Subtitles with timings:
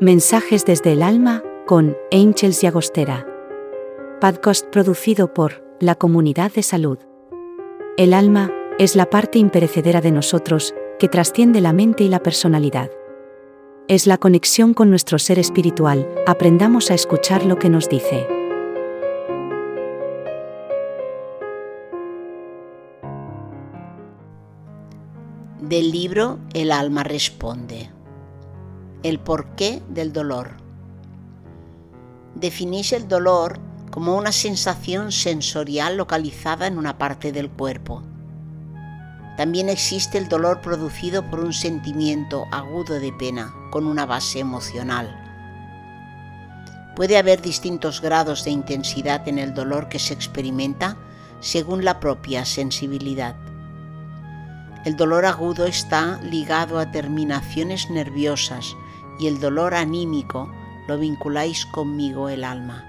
[0.00, 3.26] Mensajes desde el alma con Angels y Agostera.
[4.20, 6.98] Podcast producido por la Comunidad de Salud.
[7.96, 12.90] El alma es la parte imperecedera de nosotros que trasciende la mente y la personalidad.
[13.88, 18.28] Es la conexión con nuestro ser espiritual, aprendamos a escuchar lo que nos dice.
[25.62, 27.95] Del libro El alma responde.
[29.06, 30.56] El porqué del dolor.
[32.34, 33.60] Definís el dolor
[33.92, 38.02] como una sensación sensorial localizada en una parte del cuerpo.
[39.36, 45.16] También existe el dolor producido por un sentimiento agudo de pena con una base emocional.
[46.96, 50.96] Puede haber distintos grados de intensidad en el dolor que se experimenta
[51.38, 53.36] según la propia sensibilidad.
[54.84, 58.74] El dolor agudo está ligado a terminaciones nerviosas
[59.18, 60.50] y el dolor anímico
[60.86, 62.84] lo vinculáis conmigo el alma.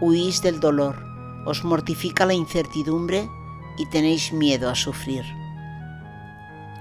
[0.00, 1.04] Huís del dolor,
[1.46, 3.28] os mortifica la incertidumbre
[3.76, 5.24] y tenéis miedo a sufrir.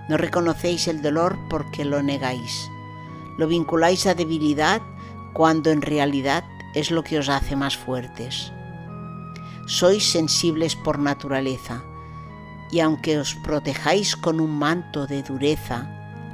[0.08, 2.70] No reconocéis el dolor porque lo negáis.
[3.38, 4.82] Lo vinculáis a debilidad
[5.34, 8.52] cuando en realidad es lo que os hace más fuertes.
[9.66, 11.84] Sois sensibles por naturaleza
[12.72, 15.88] y aunque os protejáis con un manto de dureza,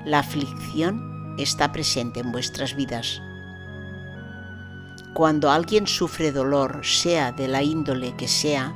[0.05, 3.21] la aflicción está presente en vuestras vidas.
[5.13, 8.73] Cuando alguien sufre dolor, sea de la índole que sea,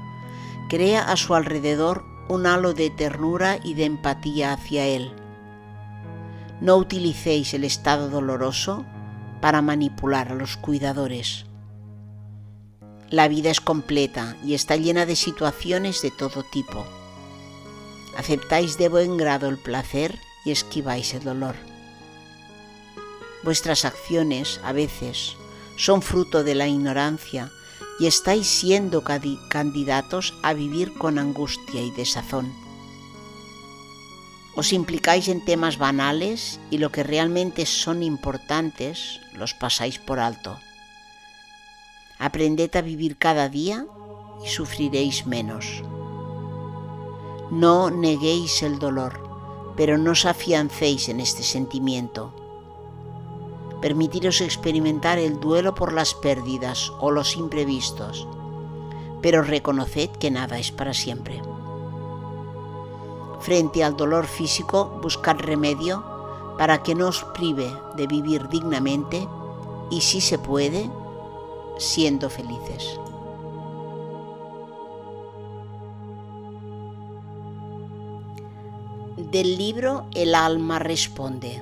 [0.69, 5.11] crea a su alrededor un halo de ternura y de empatía hacia él.
[6.61, 8.85] No utilicéis el estado doloroso
[9.41, 11.45] para manipular a los cuidadores.
[13.09, 16.85] La vida es completa y está llena de situaciones de todo tipo
[18.19, 21.68] aceptáis de buen grado el placer y esquiváis el dolor.
[23.43, 25.35] Vuestras acciones, a veces,
[25.77, 27.51] son fruto de la ignorancia
[27.99, 32.53] y estáis siendo candidatos a vivir con angustia y desazón.
[34.55, 40.59] Os implicáis en temas banales y lo que realmente son importantes los pasáis por alto.
[42.17, 43.85] Aprended a vivir cada día
[44.43, 45.81] y sufriréis menos.
[47.51, 52.38] No neguéis el dolor, pero no os afiancéis en este sentimiento.
[53.81, 58.27] Permitiros experimentar el duelo por las pérdidas o los imprevistos,
[59.21, 61.41] pero reconoced que nada es para siempre.
[63.39, 66.03] Frente al dolor físico, buscad remedio
[66.57, 69.27] para que no os prive de vivir dignamente
[69.89, 70.89] y, si se puede,
[71.77, 72.99] siendo felices.
[79.31, 81.61] del libro El alma responde.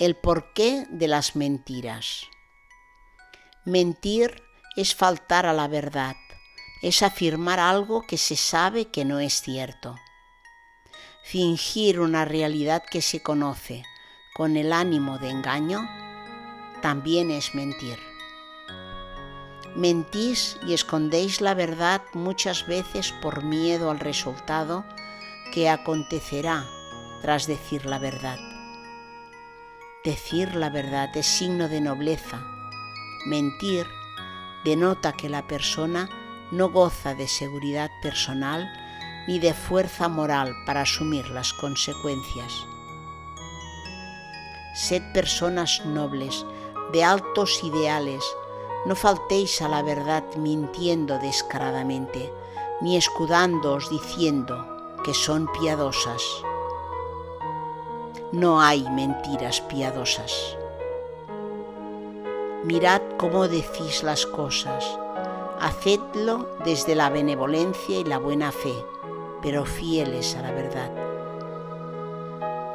[0.00, 2.22] El porqué de las mentiras.
[3.66, 4.42] Mentir
[4.74, 6.16] es faltar a la verdad,
[6.80, 9.98] es afirmar algo que se sabe que no es cierto.
[11.22, 13.84] Fingir una realidad que se conoce
[14.34, 15.86] con el ánimo de engaño
[16.80, 17.98] también es mentir.
[19.76, 24.86] Mentís y escondéis la verdad muchas veces por miedo al resultado
[25.52, 26.66] que acontecerá
[27.20, 28.49] tras decir la verdad.
[30.02, 32.42] Decir la verdad es signo de nobleza.
[33.26, 33.86] Mentir
[34.64, 36.08] denota que la persona
[36.50, 38.72] no goza de seguridad personal
[39.28, 42.66] ni de fuerza moral para asumir las consecuencias.
[44.74, 46.46] Sed personas nobles,
[46.92, 48.24] de altos ideales,
[48.86, 52.32] no faltéis a la verdad mintiendo descaradamente,
[52.80, 56.22] ni escudándoos diciendo que son piadosas.
[58.32, 60.56] No hay mentiras piadosas.
[62.62, 64.86] Mirad cómo decís las cosas.
[65.58, 68.72] Hacedlo desde la benevolencia y la buena fe,
[69.42, 70.92] pero fieles a la verdad.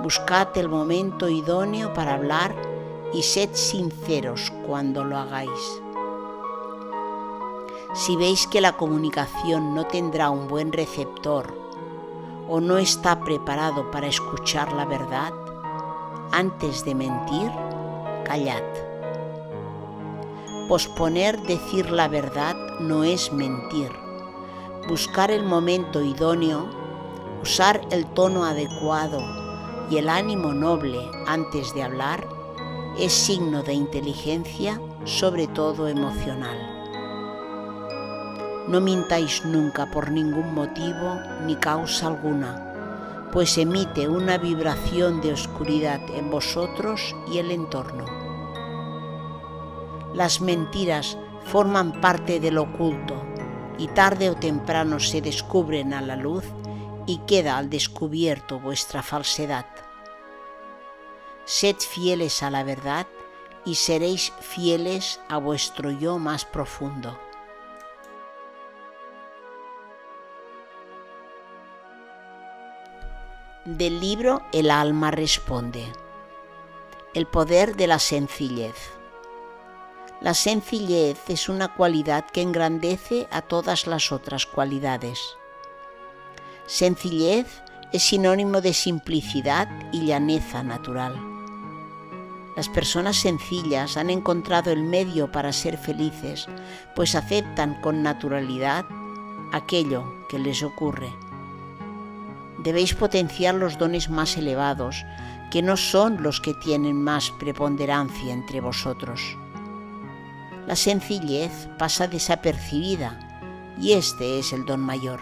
[0.01, 2.53] Buscad el momento idóneo para hablar
[3.13, 5.81] y sed sinceros cuando lo hagáis.
[7.93, 11.57] Si veis que la comunicación no tendrá un buen receptor
[12.49, 15.31] o no está preparado para escuchar la verdad,
[16.35, 17.49] antes de mentir,
[18.25, 18.61] callad.
[20.67, 23.89] Posponer decir la verdad no es mentir.
[24.89, 26.67] Buscar el momento idóneo,
[27.41, 29.21] usar el tono adecuado
[29.89, 32.27] y el ánimo noble antes de hablar
[32.99, 36.57] es signo de inteligencia, sobre todo emocional.
[38.67, 42.74] No mintáis nunca por ningún motivo ni causa alguna,
[43.35, 48.05] pues emite una vibración de oscuridad en vosotros y el entorno.
[50.13, 53.21] Las mentiras forman parte del oculto
[53.77, 56.45] y tarde o temprano se descubren a la luz
[57.07, 59.65] y queda al descubierto vuestra falsedad.
[61.43, 63.05] Sed fieles a la verdad
[63.65, 67.19] y seréis fieles a vuestro yo más profundo.
[73.65, 75.91] Del libro El alma responde.
[77.15, 78.75] El poder de la sencillez.
[80.21, 85.19] La sencillez es una cualidad que engrandece a todas las otras cualidades.
[86.67, 87.47] Sencillez
[87.91, 91.15] es sinónimo de simplicidad y llaneza natural.
[92.55, 96.45] Las personas sencillas han encontrado el medio para ser felices,
[96.95, 98.85] pues aceptan con naturalidad
[99.51, 101.24] aquello que les ocurre.
[102.65, 105.05] Debéis potenciar los dones más elevados,
[105.51, 109.37] que no son los que tienen más preponderancia entre vosotros.
[110.67, 113.19] La sencillez pasa desapercibida
[113.79, 115.19] y este es el don mayor.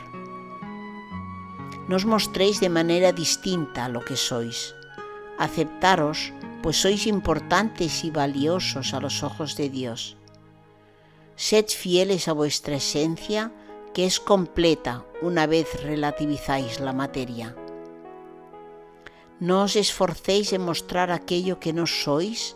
[1.89, 4.73] No os mostréis de manera distinta a lo que sois.
[5.37, 6.31] Aceptaros
[6.61, 10.15] pues sois importantes y valiosos a los ojos de Dios.
[11.35, 13.51] Sed fieles a vuestra esencia,
[13.93, 17.55] que es completa una vez relativizáis la materia.
[19.39, 22.55] No os esforcéis en mostrar aquello que no sois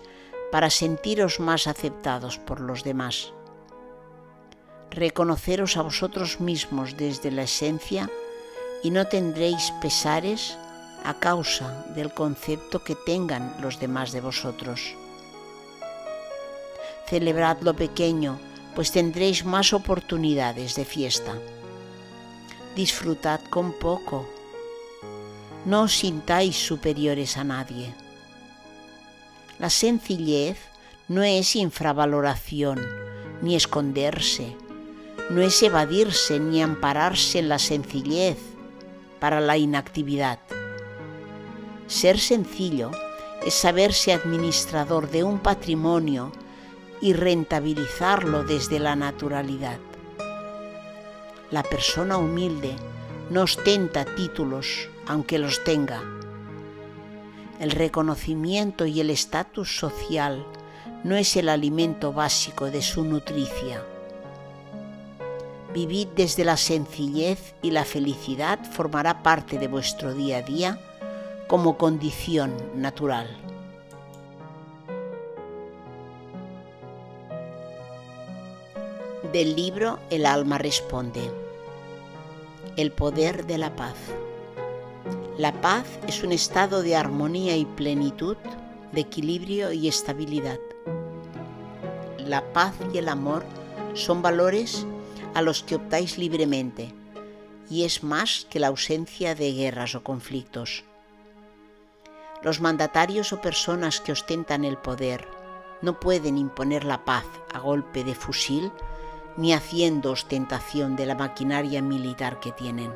[0.51, 3.33] para sentiros más aceptados por los demás.
[4.89, 8.09] Reconoceros a vosotros mismos desde la esencia
[8.83, 10.57] y no tendréis pesares
[11.03, 14.95] a causa del concepto que tengan los demás de vosotros.
[17.05, 18.39] Celebrad lo pequeño,
[18.77, 21.33] pues tendréis más oportunidades de fiesta.
[22.75, 24.29] Disfrutad con poco.
[25.65, 27.95] No os sintáis superiores a nadie.
[29.57, 30.59] La sencillez
[31.07, 32.79] no es infravaloración,
[33.41, 34.55] ni esconderse,
[35.31, 38.37] no es evadirse ni ampararse en la sencillez
[39.19, 40.37] para la inactividad.
[41.87, 42.91] Ser sencillo
[43.43, 46.31] es saberse administrador de un patrimonio
[47.01, 49.79] y rentabilizarlo desde la naturalidad.
[51.51, 52.75] La persona humilde
[53.29, 56.01] no ostenta títulos, aunque los tenga.
[57.59, 60.45] El reconocimiento y el estatus social
[61.03, 63.83] no es el alimento básico de su nutricia.
[65.73, 70.79] Vivid desde la sencillez y la felicidad formará parte de vuestro día a día
[71.47, 73.46] como condición natural.
[79.37, 81.21] Del libro El alma responde.
[82.75, 83.93] El poder de la paz.
[85.37, 88.35] La paz es un estado de armonía y plenitud,
[88.91, 90.57] de equilibrio y estabilidad.
[92.17, 93.43] La paz y el amor
[93.93, 94.87] son valores
[95.35, 96.91] a los que optáis libremente
[97.69, 100.83] y es más que la ausencia de guerras o conflictos.
[102.41, 105.27] Los mandatarios o personas que ostentan el poder
[105.83, 108.71] no pueden imponer la paz a golpe de fusil
[109.37, 112.93] ni haciendo ostentación de la maquinaria militar que tienen.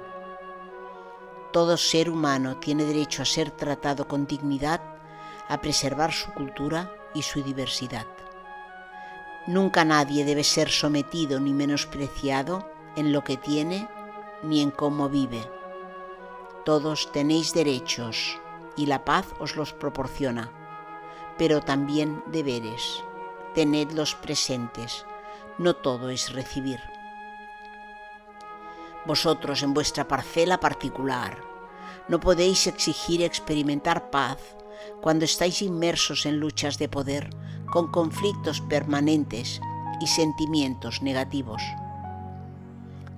[1.52, 4.82] Todo ser humano tiene derecho a ser tratado con dignidad,
[5.48, 8.08] a preservar su cultura y su diversidad.
[9.48, 13.88] Nunca nadie debe ser sometido ni menospreciado en lo que tiene
[14.44, 15.48] ni en cómo vive.
[16.66, 18.40] Todos tenéis derechos
[18.76, 20.52] y la paz os los proporciona,
[21.38, 23.04] pero también deberes.
[23.54, 25.06] Tenedlos presentes,
[25.62, 26.80] no todo es recibir.
[29.06, 31.38] Vosotros en vuestra parcela particular
[32.08, 34.40] no podéis exigir experimentar paz
[35.02, 37.30] cuando estáis inmersos en luchas de poder
[37.72, 39.62] con conflictos permanentes
[40.02, 41.62] y sentimientos negativos.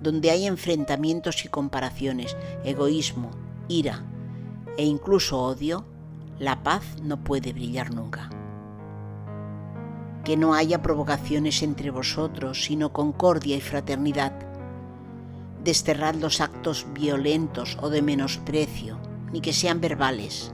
[0.01, 2.35] Donde hay enfrentamientos y comparaciones,
[2.65, 3.31] egoísmo,
[3.69, 4.03] ira,
[4.77, 5.85] e incluso odio,
[6.39, 8.29] la paz no puede brillar nunca.
[10.23, 14.33] Que no haya provocaciones entre vosotros, sino concordia y fraternidad.
[15.63, 18.97] Desterrad los actos violentos o de menosprecio,
[19.31, 20.53] ni que sean verbales.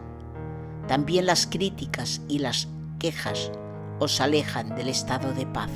[0.87, 3.51] También las críticas y las quejas
[3.99, 5.69] os alejan del estado de paz.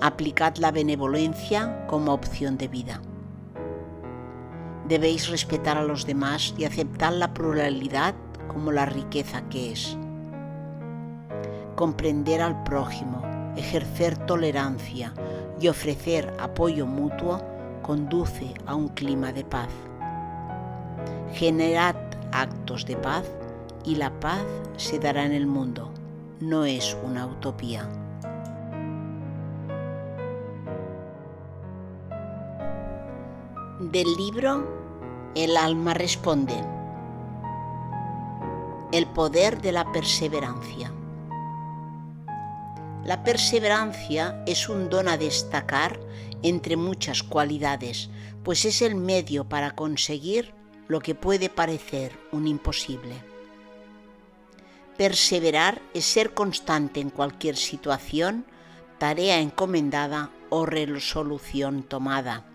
[0.00, 3.00] Aplicad la benevolencia como opción de vida.
[4.88, 8.14] Debéis respetar a los demás y aceptar la pluralidad
[8.48, 9.96] como la riqueza que es.
[11.74, 13.20] Comprender al prójimo,
[13.56, 15.12] ejercer tolerancia
[15.60, 17.40] y ofrecer apoyo mutuo
[17.82, 19.70] conduce a un clima de paz.
[21.32, 21.96] Generad
[22.32, 23.24] actos de paz
[23.84, 24.44] y la paz
[24.76, 25.90] se dará en el mundo.
[26.40, 27.88] No es una utopía.
[33.80, 34.64] Del libro
[35.34, 36.54] El alma responde.
[38.92, 40.92] El poder de la perseverancia.
[43.04, 46.00] La perseverancia es un don a destacar
[46.42, 48.08] entre muchas cualidades,
[48.42, 50.54] pues es el medio para conseguir
[50.88, 53.14] lo que puede parecer un imposible.
[54.96, 58.46] Perseverar es ser constante en cualquier situación,
[58.96, 62.46] tarea encomendada o resolución tomada.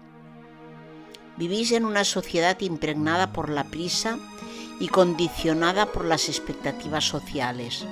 [1.37, 4.17] Vivís en una sociedad impregnada por la prisa
[4.79, 7.85] y condicionada por las expectativas sociales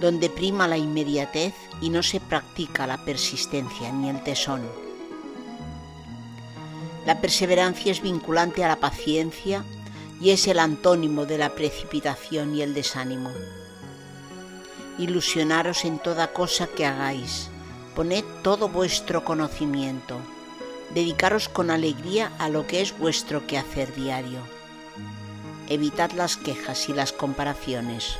[0.00, 4.62] donde prima la inmediatez y no se practica la persistencia ni el tesón.
[7.06, 9.64] La perseverancia es vinculante a la paciencia
[10.20, 13.30] y es el antónimo de la precipitación y el desánimo.
[14.98, 17.48] Ilusionaros en toda cosa que hagáis,
[17.94, 20.18] poned todo vuestro conocimiento,
[20.94, 24.40] dedicaros con alegría a lo que es vuestro quehacer diario.
[25.68, 28.18] Evitad las quejas y las comparaciones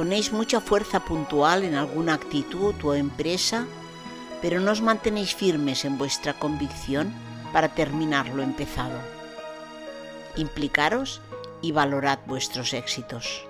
[0.00, 3.66] Ponéis mucha fuerza puntual en alguna actitud o empresa,
[4.40, 7.12] pero no os mantenéis firmes en vuestra convicción
[7.52, 8.96] para terminar lo empezado.
[10.36, 11.20] Implicaros
[11.60, 13.44] y valorad vuestros éxitos.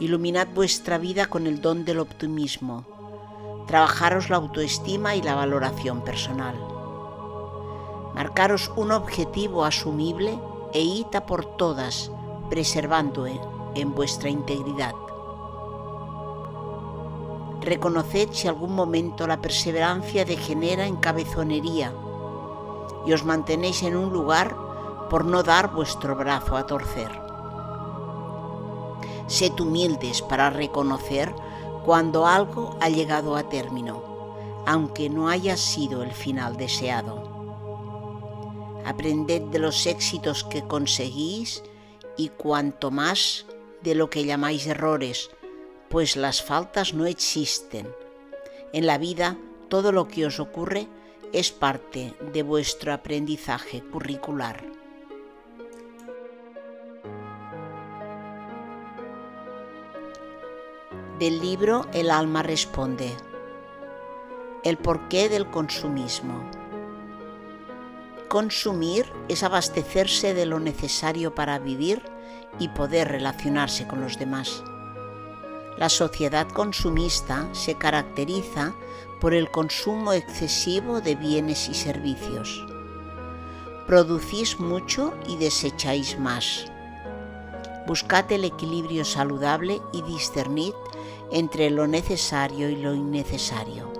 [0.00, 2.86] Iluminad vuestra vida con el don del optimismo.
[3.66, 6.56] Trabajaros la autoestima y la valoración personal.
[8.14, 10.38] Marcaros un objetivo asumible
[10.72, 12.10] e id por todas,
[12.48, 13.26] preservando
[13.74, 14.94] en vuestra integridad.
[17.60, 21.92] Reconoced si algún momento la perseverancia degenera en cabezonería
[23.06, 24.56] y os mantenéis en un lugar
[25.08, 27.10] por no dar vuestro brazo a torcer.
[29.26, 31.32] Sed humildes para reconocer
[31.84, 34.02] cuando algo ha llegado a término,
[34.66, 37.30] aunque no haya sido el final deseado.
[38.84, 41.62] Aprended de los éxitos que conseguís
[42.16, 43.46] y cuanto más
[43.82, 45.30] de lo que llamáis errores,
[45.88, 47.94] pues las faltas no existen.
[48.72, 49.36] En la vida
[49.68, 50.88] todo lo que os ocurre
[51.32, 54.64] es parte de vuestro aprendizaje curricular.
[61.18, 63.10] Del libro El alma responde.
[64.64, 66.50] El porqué del consumismo.
[68.28, 72.02] Consumir es abastecerse de lo necesario para vivir
[72.58, 74.62] y poder relacionarse con los demás.
[75.78, 78.74] La sociedad consumista se caracteriza
[79.20, 82.66] por el consumo excesivo de bienes y servicios.
[83.86, 86.66] Producís mucho y desecháis más.
[87.86, 90.72] Buscad el equilibrio saludable y discernid
[91.32, 93.92] entre lo necesario y lo innecesario.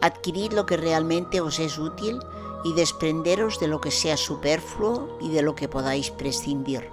[0.00, 2.20] Adquirid lo que realmente os es útil
[2.64, 6.90] y desprenderos de lo que sea superfluo y de lo que podáis prescindir.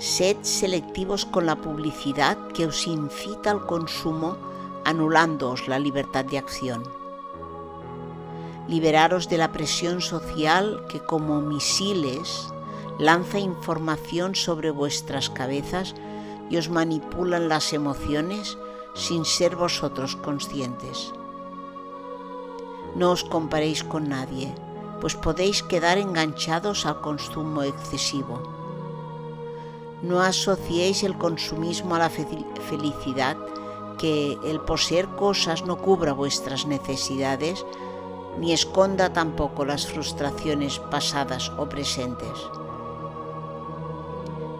[0.00, 4.38] Sed selectivos con la publicidad que os incita al consumo,
[4.82, 6.84] anulándoos la libertad de acción.
[8.66, 12.48] Liberaros de la presión social que como misiles
[12.98, 15.94] lanza información sobre vuestras cabezas
[16.48, 18.56] y os manipulan las emociones
[18.94, 21.12] sin ser vosotros conscientes.
[22.96, 24.54] No os comparéis con nadie,
[24.98, 28.59] pues podéis quedar enganchados al consumo excesivo
[30.02, 33.36] no asociéis el consumismo a la felicidad,
[33.98, 37.66] que el poseer cosas no cubra vuestras necesidades,
[38.38, 42.38] ni esconda tampoco las frustraciones pasadas o presentes.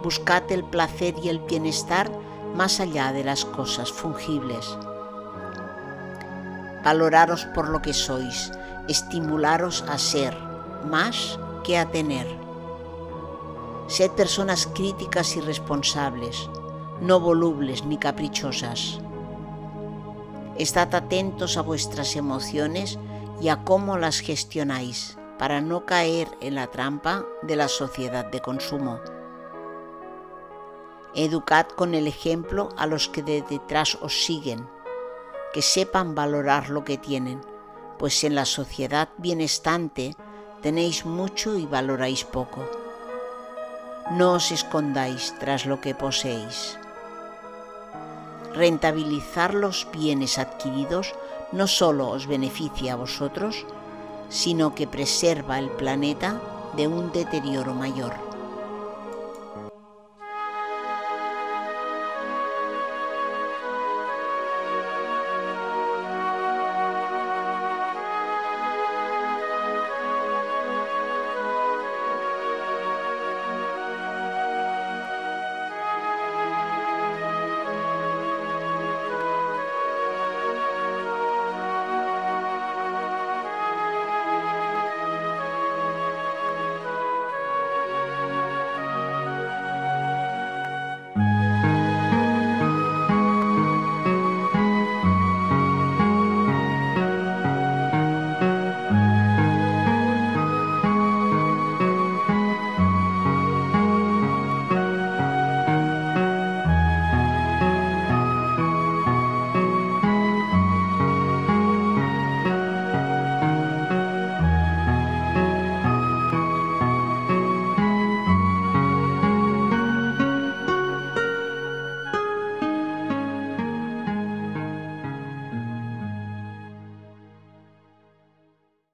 [0.02, 2.10] Buscad el placer y el bienestar
[2.54, 4.76] más allá de las cosas fungibles.
[6.84, 8.52] Valoraros por lo que sois,
[8.88, 10.36] estimularos a ser
[10.84, 12.49] más que a tener
[13.90, 16.48] Sed personas críticas y responsables,
[17.00, 19.00] no volubles ni caprichosas.
[20.56, 23.00] Estad atentos a vuestras emociones
[23.40, 28.38] y a cómo las gestionáis para no caer en la trampa de la sociedad de
[28.38, 29.00] consumo.
[31.16, 34.68] Educad con el ejemplo a los que de detrás os siguen,
[35.52, 37.40] que sepan valorar lo que tienen,
[37.98, 40.14] pues en la sociedad bienestante
[40.62, 42.79] tenéis mucho y valoráis poco.
[44.10, 46.76] No os escondáis tras lo que poseéis.
[48.52, 51.14] Rentabilizar los bienes adquiridos
[51.52, 53.64] no solo os beneficia a vosotros,
[54.28, 56.40] sino que preserva el planeta
[56.76, 58.29] de un deterioro mayor.